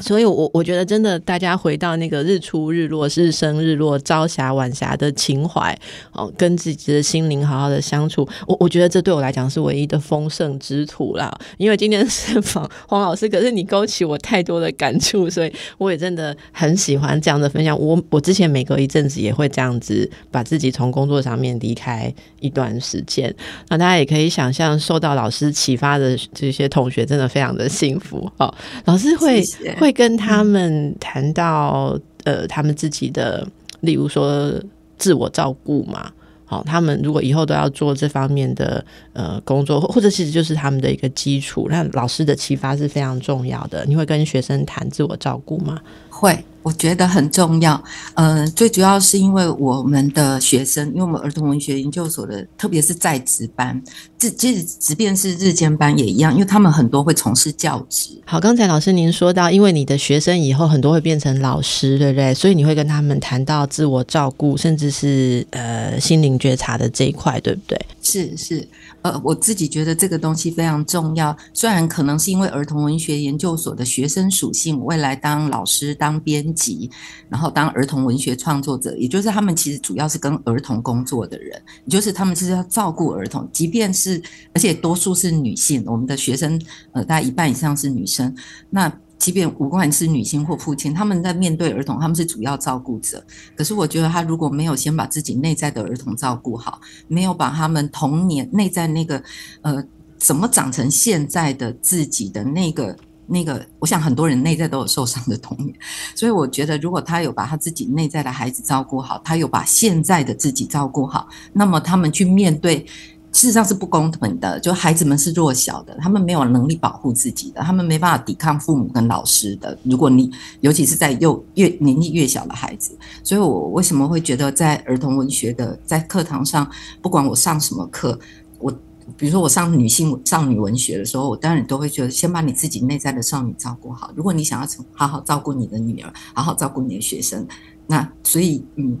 [0.00, 5.78] 所以，我我觉得真的，大家回到那个日出日落、日升日落、朝霞晚霞的情怀
[6.12, 8.26] 哦，跟自己的心灵好好的相处。
[8.46, 11.30] 我我觉得这对我来讲是唯一的丰盛之土啦。
[11.58, 17.78] 因为今天是访黄老师，可是你勾起我太多的感触，所以我也真的很喜欢这样的分享。
[17.78, 23.34] 我我之前每隔一阵子也会这样子把自己从工作上面离开一段时间。
[23.68, 28.52] 那大家也可以想象，受到老师启发的这些同学真的非常的幸福哦。
[28.86, 29.42] 老师会
[29.78, 29.89] 会。
[29.92, 33.46] 跟他们谈到呃，他们自己的，
[33.80, 34.52] 例如说
[34.98, 36.10] 自我照顾嘛，
[36.44, 41.66] 好，他们如果以后都要做这方面的呃工作，或者其实就是他们的一个基础。
[41.70, 43.84] 那老师的启发是非常重要的。
[43.86, 45.80] 你会跟学生谈自我照顾吗？
[46.08, 46.38] 会。
[46.62, 47.82] 我觉得很重要，
[48.14, 53.80] 呃，最主要是因为我们的学生，因为我们儿童文学研究所的，特别是在职班，
[54.18, 58.10] 即即即便是日间班也一样，因为他们很多会从事教职。
[58.26, 62.34] 好，刚才老师您说到，因为你的学生以后很多会变成老师，对不对？
[62.34, 67.80] 所以你会跟他们谈到自我照顾，甚至是呃心灵觉察的这一块，对不对？
[68.02, 68.68] 是是。
[69.02, 71.36] 呃，我自己觉得这个东西非常重要。
[71.54, 76.90] 虽然可能是因为儿童文学研究所的学生属性，未来当老师、当编辑，
[77.28, 84.22] 然后当儿童文学创作者，也就是他们其实主要是跟儿童工作的人，也就是他们是要照顾儿童，即便是
[84.54, 86.60] 而且多数是女性，我们的学生
[86.92, 88.34] 呃，大概一半以上是女生，
[88.68, 88.92] 那。
[89.20, 93.22] 即便不管是女性或父亲，他们在面对儿童，他们是主要照顾者。
[93.54, 99.22] 可是我觉得，他如果没有先把自己内在的儿童照顾好，没有把他们童年内在那个
[99.60, 99.84] 呃
[100.18, 105.72] 怎么长成现在的自己的那个那个，我想很多人内在都有受伤的童年。
[106.14, 112.86] 所以我觉得，如果他有把他自己内在的孩子照顾好，他有把现在的自己照顾好，那么他们去面对。
[113.32, 119.78] 事实上是不公平的，就孩子们是弱小的，他们没有能力保护自己的，他们没办法抵抗父母跟老师的。
[119.84, 120.28] 如果你
[120.62, 122.90] 尤其是在幼越年纪越小的孩子，
[123.22, 126.68] 所以我为什么会觉得在儿童文学的在课堂上，
[127.00, 128.18] 不管我上什么课，
[128.58, 128.70] 我
[129.16, 134.12] 比如说我上女性少女文学的时候，我当然都会觉得先把你自己内在的少女照顾好。
[134.16, 137.46] 如果你想要好好照顾你的女儿，好好照顾你的学生，
[137.86, 138.98] 那所以嗯，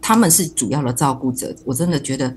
[0.00, 1.54] 他们是主要的照顾者。
[1.64, 2.34] 我真的觉得。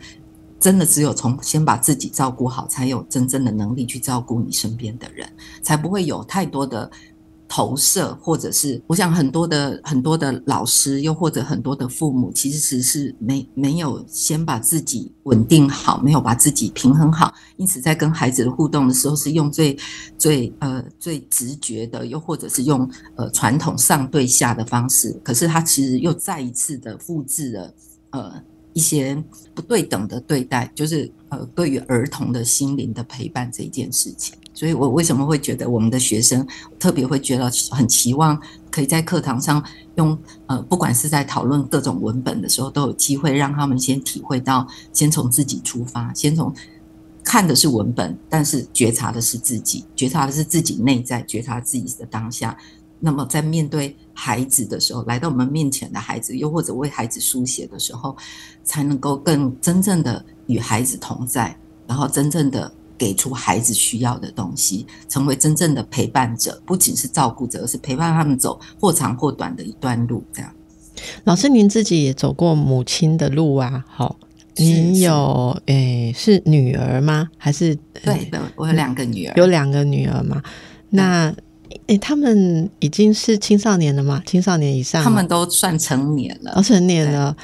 [0.65, 5.29] 真的只有从先把自己照顾好，才有真正的能力去照顾你身边的人，
[5.61, 6.89] 才不会有太多的
[7.47, 19.77] 投射，或者是我想很多的很多的老师，又或者很多的父母，其实是没没有先把自己稳定好，没有把自己平衡好，因此在跟孩子的互动的时候，是用最
[20.17, 27.73] 最呃最直觉的，又或者是用呃传统上对下的方式，可是他其实又再一次的复制了
[28.09, 28.43] 呃。
[28.75, 29.15] 一些
[29.53, 34.35] 不对等的对待，就是呃，对于儿童的心灵的陪伴这一件事情。
[34.53, 36.45] 所以我为什么会觉得我们的学生
[36.77, 38.37] 特别会觉得很期望，
[38.69, 39.63] 可以在课堂上
[39.95, 46.53] 用呃，不管是在讨论各种文本的时候，都有机会让他们先体会到，先从自己出发，先从
[47.23, 52.57] 看的是文本，但是觉察的是自己，觉察的是自己内在，觉察自己的当下。
[52.97, 58.15] 那么，在面对孩子的时候，来到我们面前的孩子，又或者为孩子书写的时候，
[58.65, 61.55] 才能够更真正的与孩子同在，
[61.87, 70.23] 然后真正的给出孩子需要的东西，成为真正的陪伴者，不仅是照顾者，而是陪伴他们走或长或短的一段路。
[70.33, 70.51] 这样，
[71.23, 73.85] 老师，您自己也走过母亲的路啊？
[73.87, 74.17] 好，
[74.55, 77.29] 您有诶是女儿吗？
[77.37, 80.41] 还是对的，我有两个女儿，有两个女儿吗？
[80.89, 81.33] 那。
[81.87, 84.23] 诶，他们已经是青少年了吗？
[84.25, 87.35] 青少年以上，他们都算成年了，都成年了。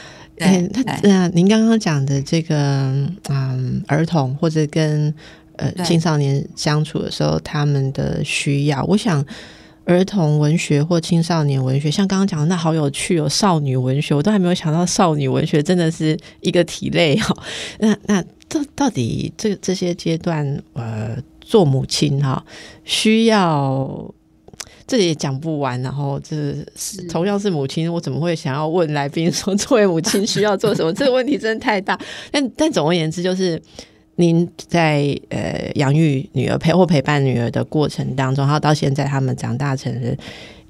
[0.41, 2.55] 哎，他那您刚刚讲的这个，
[3.29, 5.13] 嗯，儿童或者跟
[5.57, 9.23] 呃青少年相处的时候，他们的需要，我想，
[9.85, 17.35] 儿童文学或青少年文学，像刚刚讲的那好有趣哦，少女文学，我都还没有想到少女文学真的是一个体类 哈。
[17.79, 22.43] 那那这到底这这些阶段，呃，做母亲哈，
[22.83, 24.13] 需要
[24.91, 25.81] 这也讲不完。
[25.81, 30.91] 然后这是同样是母亲，我怎么会想要问来宾说，作为母亲需要做什么？
[30.93, 31.97] 这个问题真的太大。
[32.29, 33.61] 但但总而言之，就是。
[34.15, 40.15] 您在呃养育女儿陪或陪伴女儿的过程当中，然后到现在他们长大成人，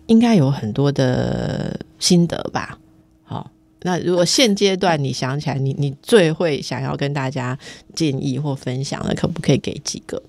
[0.05, 2.77] 应该有很多的心得吧？
[3.23, 3.51] 好，
[3.81, 7.57] 那如果现阶段你想起来，你你最会想要跟大家
[7.93, 10.21] 建议或分享的，可不可以给几个？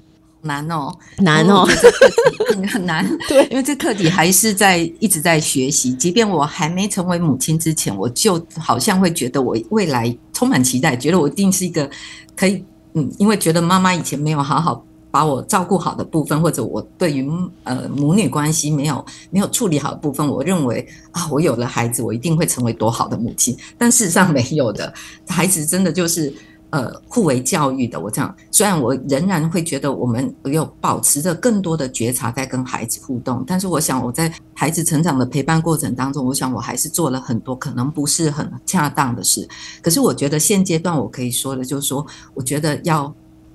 [0.42, 1.66] 难哦，难哦，
[2.68, 3.06] 很难。
[3.28, 5.92] 对，因为这课题还是在一直在学习。
[5.94, 11.88] 即便我还没成为母亲之前，我就好像会觉得我未来充满期待，觉得我一定是一个
[12.36, 12.64] 可以。
[12.94, 17.26] 嗯，因为觉得妈妈以前没有好好把我照顾好的部分，或者我对于
[17.64, 23.56] 呃母女关系没有没有处理好的部分，我认为啊，我有了孩子，我一定会成为多好的母亲。
[23.78, 24.92] 但事实上没有的，
[25.26, 26.30] 孩子真的就是
[26.72, 28.00] 呃互为教育的。
[28.00, 39.48] 我这样，虽然我仍然会觉得我们有保持着更多的觉察在跟孩子互动，但是我想我在孩子成长的陪伴过程当中，我想我还是做了很多可能不是很恰当的事。
[39.80, 42.04] 可是我觉得现阶段我可以说的，就是说，
[42.34, 43.14] 我觉得要。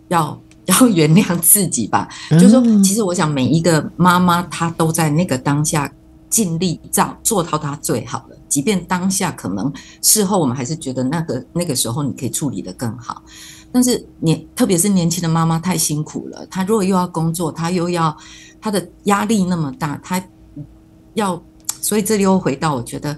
[0.10, 5.92] 要要原谅自己吧，就是说，其实我想每一个妈妈她都在那个当下
[6.30, 9.72] 尽力做做到她最好了，即便当下可能
[10.02, 13.22] 事后我们还是觉得那个那个时候你可以处理的更好，
[13.72, 18.16] 但是年特别是年轻的妈妈太辛苦了，她如果又要工作，她又要
[18.60, 20.24] 她的压力那么大，她
[21.14, 21.42] 要
[21.82, 23.18] 所以这里又回到我觉得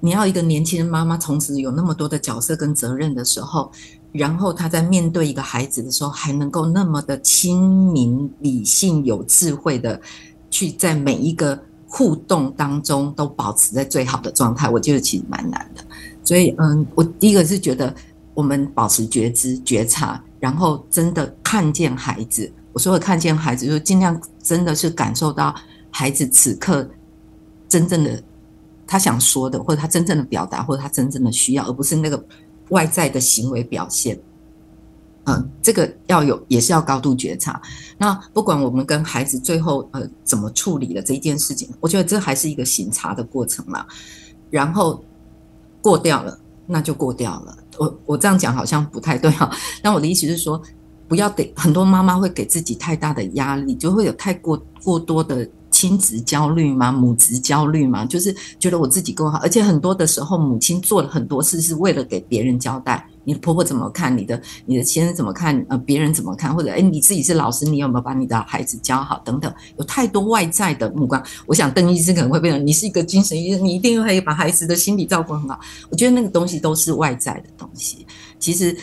[0.00, 3.70] 你要一个年轻的妈妈，同时有那么多的角色跟责任的时候。
[4.12, 10.00] 然后他在面对一个孩子的时候，还能够那么的亲民、理性、有智慧的
[10.50, 11.60] 去在每一个
[11.96, 15.84] 互动当中都保持在最好的状态，我觉得其实蛮难的。
[16.24, 17.94] 所以，嗯，我第一个是觉得
[18.34, 22.52] 我们保持觉知、觉察，然后真的看见孩子。
[22.72, 25.54] 我说的看见孩子，就尽量真的是感受到
[25.90, 26.84] 孩子此刻
[27.68, 28.20] 真正的
[28.84, 32.20] 他想说的，或者他真正的表达，或者他真正的需要，而不是那个。
[32.70, 34.18] 外在的行为表现，
[35.26, 37.60] 嗯，这个要有，也是要高度觉察。
[37.98, 43.86] 那不管我们跟孩子最后呃怎么处理了这一件事情，我觉得这还是一个醒察的过程啦。
[44.50, 45.02] 然后
[45.80, 47.56] 过掉了，那就过掉了。
[47.78, 49.50] 我我这样讲好像不太对哈。
[49.82, 50.60] 但我的意思是说，
[51.08, 55.48] 不要给很多妈妈会给自己太大的压力，就会有太过过多的。
[55.84, 56.90] 亲子焦虑吗？
[56.90, 58.06] 母职焦虑吗？
[58.06, 63.06] 就是觉得我自己够好，而且很多的时候，母亲做了很多事是为了给别人交代。
[63.22, 64.16] 你的婆婆怎么看？
[64.16, 65.62] 你的你的先生怎么看？
[65.68, 66.54] 呃，别人怎么看？
[66.54, 69.20] 或者哎，你自己是老师，你有没有把你的孩子教好？
[69.26, 71.22] 等等，有太多外在的目光。
[71.44, 75.60] 我想邓医生可能会变成，你是一个精神医生，你一定会把孩子的心理照顾很好。
[75.90, 78.06] 我觉得那个东西都是外在的东西。
[78.38, 78.74] 其实，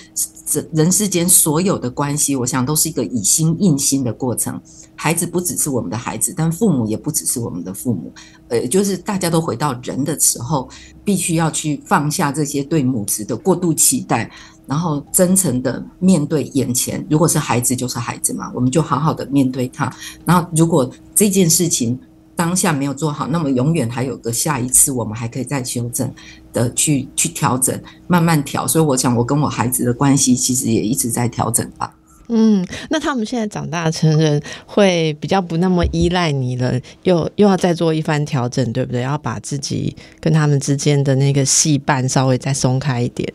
[0.45, 4.61] 这人世间所有的关系，我想都是一个以心印心的过程。
[5.03, 8.13] 孩子不只是我们的孩子，但父母也不只是我们的父母。
[8.49, 10.69] 呃，就是大家都回到人的时候，
[11.03, 14.29] 必须要去放下这些对母子的过度期待，
[14.67, 17.03] 然后真诚的面对眼前。
[17.09, 19.91] 如果是孩子，就是孩子嘛，我们就好好的面对他。
[20.23, 21.99] 然后，如果这件事情
[22.35, 26.13] 当下没有做好，那么永远还有个下一次，我们还可以再修正
[26.53, 27.75] 的去去调整，
[28.05, 28.67] 慢慢调。
[28.67, 31.91] 所以，我想我跟我孩子的关系其实也一直在调整吧。
[32.33, 39.01] 嗯，那他们现在长大成人，会比较不那么依赖你了，又又要再做一番调整，对不对？
[39.01, 43.27] 要把自己跟他们之间的那个戏伴稍微再松开一点，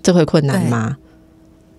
[0.00, 0.96] 这会困难吗？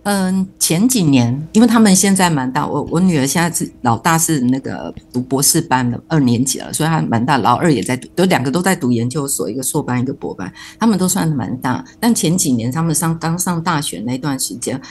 [0.03, 11.83] 嗯，前几年，因为他们现在蛮大，我我女儿现在是老大是那个读博士班的二年级了，所以她蛮大，老二也在读，都两个都在读研究所，一个硕班，一个博班，他们都算蛮大。
[11.97, 14.81] 但前几年他们上刚上大学那段时间。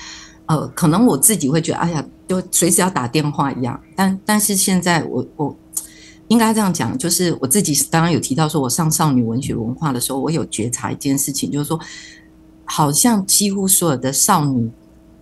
[0.46, 3.80] 呃，可能我自己会觉得，哎呀，就随时要打电话一样。
[3.96, 5.56] 但但是现在，我我
[6.28, 11.80] 应该这样讲，就是我自己刚刚有提到说，我上少女文学文化的时候，我有觉察一件事情，就是说，
[12.64, 14.70] 好像几乎所有的少女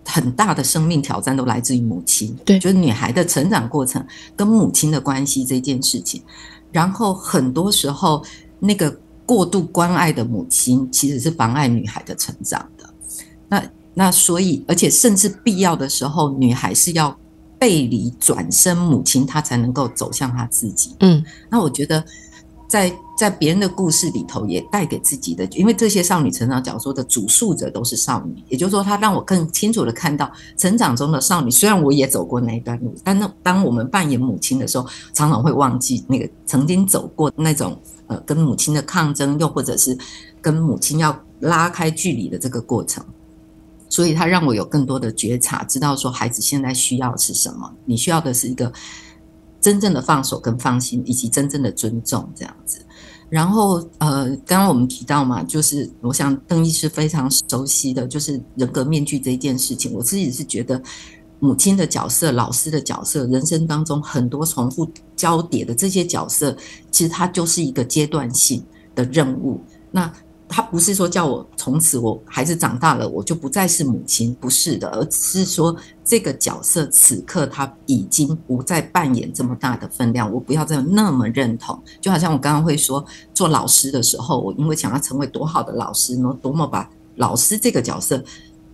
[0.05, 4.05] 很大的生命挑战都来自于母亲，对，就是女孩的成长过程
[4.37, 6.23] 跟母亲的关系这件事情。
[6.71, 8.23] 然后很多时候，
[8.59, 8.95] 那个
[9.25, 12.91] 过度关爱的母亲其实是妨碍女孩的成长的。
[13.49, 13.63] 那。
[13.95, 17.17] 那所以，而且甚至必要的时候，女孩是要
[17.59, 20.97] 背离、转身母亲，她才能够走向她自己。
[21.01, 22.05] 嗯，那我觉得
[22.69, 31.51] 在在别人的故事里头，也带给自己的，因为这些少女成长小说的主述者都是少女，也就是说，她让我更清楚的看到成长中的少女。
[31.51, 37.79] 虽然我也走过那一段路，但那当我们扮演母亲的时候，常常会忘记那个曾经走过那种
[38.09, 39.97] 呃跟母亲的抗争，又或者是
[40.43, 43.05] 跟母亲要拉开距离的这个过程。
[43.89, 47.73] 所以，他让我有更多的觉察，知道说孩子现在需要是什么。
[47.85, 48.73] 你需要的是一个。
[49.61, 52.85] 真正的放手跟放心，以及真正的尊重，这样子。
[53.31, 59.91] 然后，呃，刚刚我们提到嘛，就是我想邓医师非常熟悉的就是人格面具这一件事情。
[59.95, 60.79] 我自己是觉得，
[61.41, 66.55] 母亲的角色、老师的角色，人生当中很多重复交叠的这些角色，
[66.91, 68.63] 其实它就是一个阶段性
[68.95, 69.59] 的任务。
[69.91, 70.13] 那
[70.47, 75.75] 他不是说叫我从此我孩子长大了我就不再是母亲，不是的，而是说
[76.05, 81.77] 这个角色此刻他已经不再扮演这么大的分量，我不要再那么认同。
[82.01, 88.23] 就好像我刚刚会说做老师的时候，我因为想要成为多好的老师呢，多么把老师这个角色，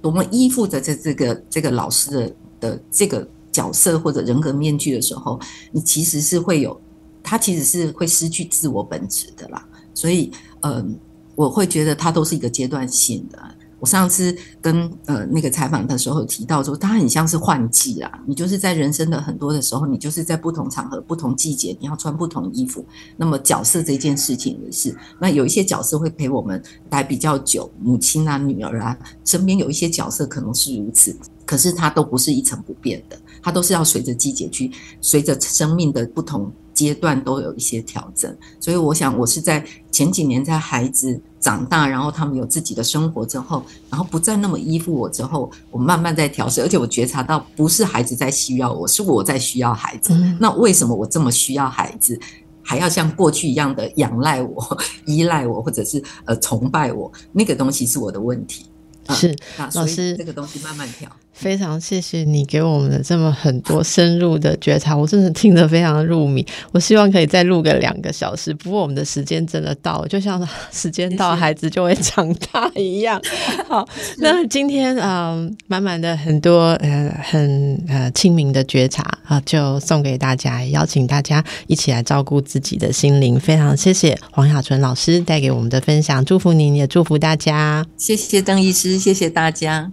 [0.02, 5.38] 多么依附着在这这个这个老师的的这个角色或者人格面具的时候，
[5.70, 6.78] 你其实是会有，
[7.22, 9.64] 他其实是会失去自我本质的啦。
[9.94, 10.98] 所以，嗯。
[11.40, 13.38] 我会觉得它都是一个阶段性的。
[13.78, 18.12] 我上次跟呃那个采访的时候提到说，它很像是换季啦。
[18.26, 22.84] 你就是在人生的很多的时候，你就是在不同场合、不同季节，你要穿不同衣服。
[23.16, 31.16] 那么角色这件事情也是，那有一些角色会陪我们待比较久，母亲啊、女儿啊，身边有一些角色可能是如此，
[31.46, 34.70] 可是它都不是一成不变的，它都是要随着季节去，
[35.00, 36.52] 随着生命的不同。
[36.72, 50.14] 阶段都有一些调整，所以我想，我是在前几年，在孩子长大，然后他们有自己的生活之后，然后不再那么依附我之后，我慢慢在调试，而且我觉察到，不是孩子在需要我，是我在需要孩子。
[50.38, 52.20] 那为什么我这么需要孩子，
[52.62, 57.10] 还要像过去一样的仰赖我、 依赖我，或者是呃崇拜我？
[57.32, 58.66] 那个东西是我的问题。
[59.08, 61.10] 是老师，这个东西慢慢调。
[61.40, 66.46] 非常谢谢你给我们的这么很多深入的觉察，我真的听得非常入迷。
[66.70, 73.18] 我希望可以再录个两个小时，不过我们的时间真的到了，就像 时间到，孩子就会长大一样。
[73.66, 73.88] 好，
[74.18, 83.40] 那今天嗯，满满的很多呃很呃清明的觉察啊，就送给大家，邀请大家一起来照顾自己的心灵。
[83.40, 87.86] 非常谢谢黄雅纯老师带给我们的分享，祝福您，也祝福大家。
[87.96, 89.88] 谢谢邓医师，谢谢大家。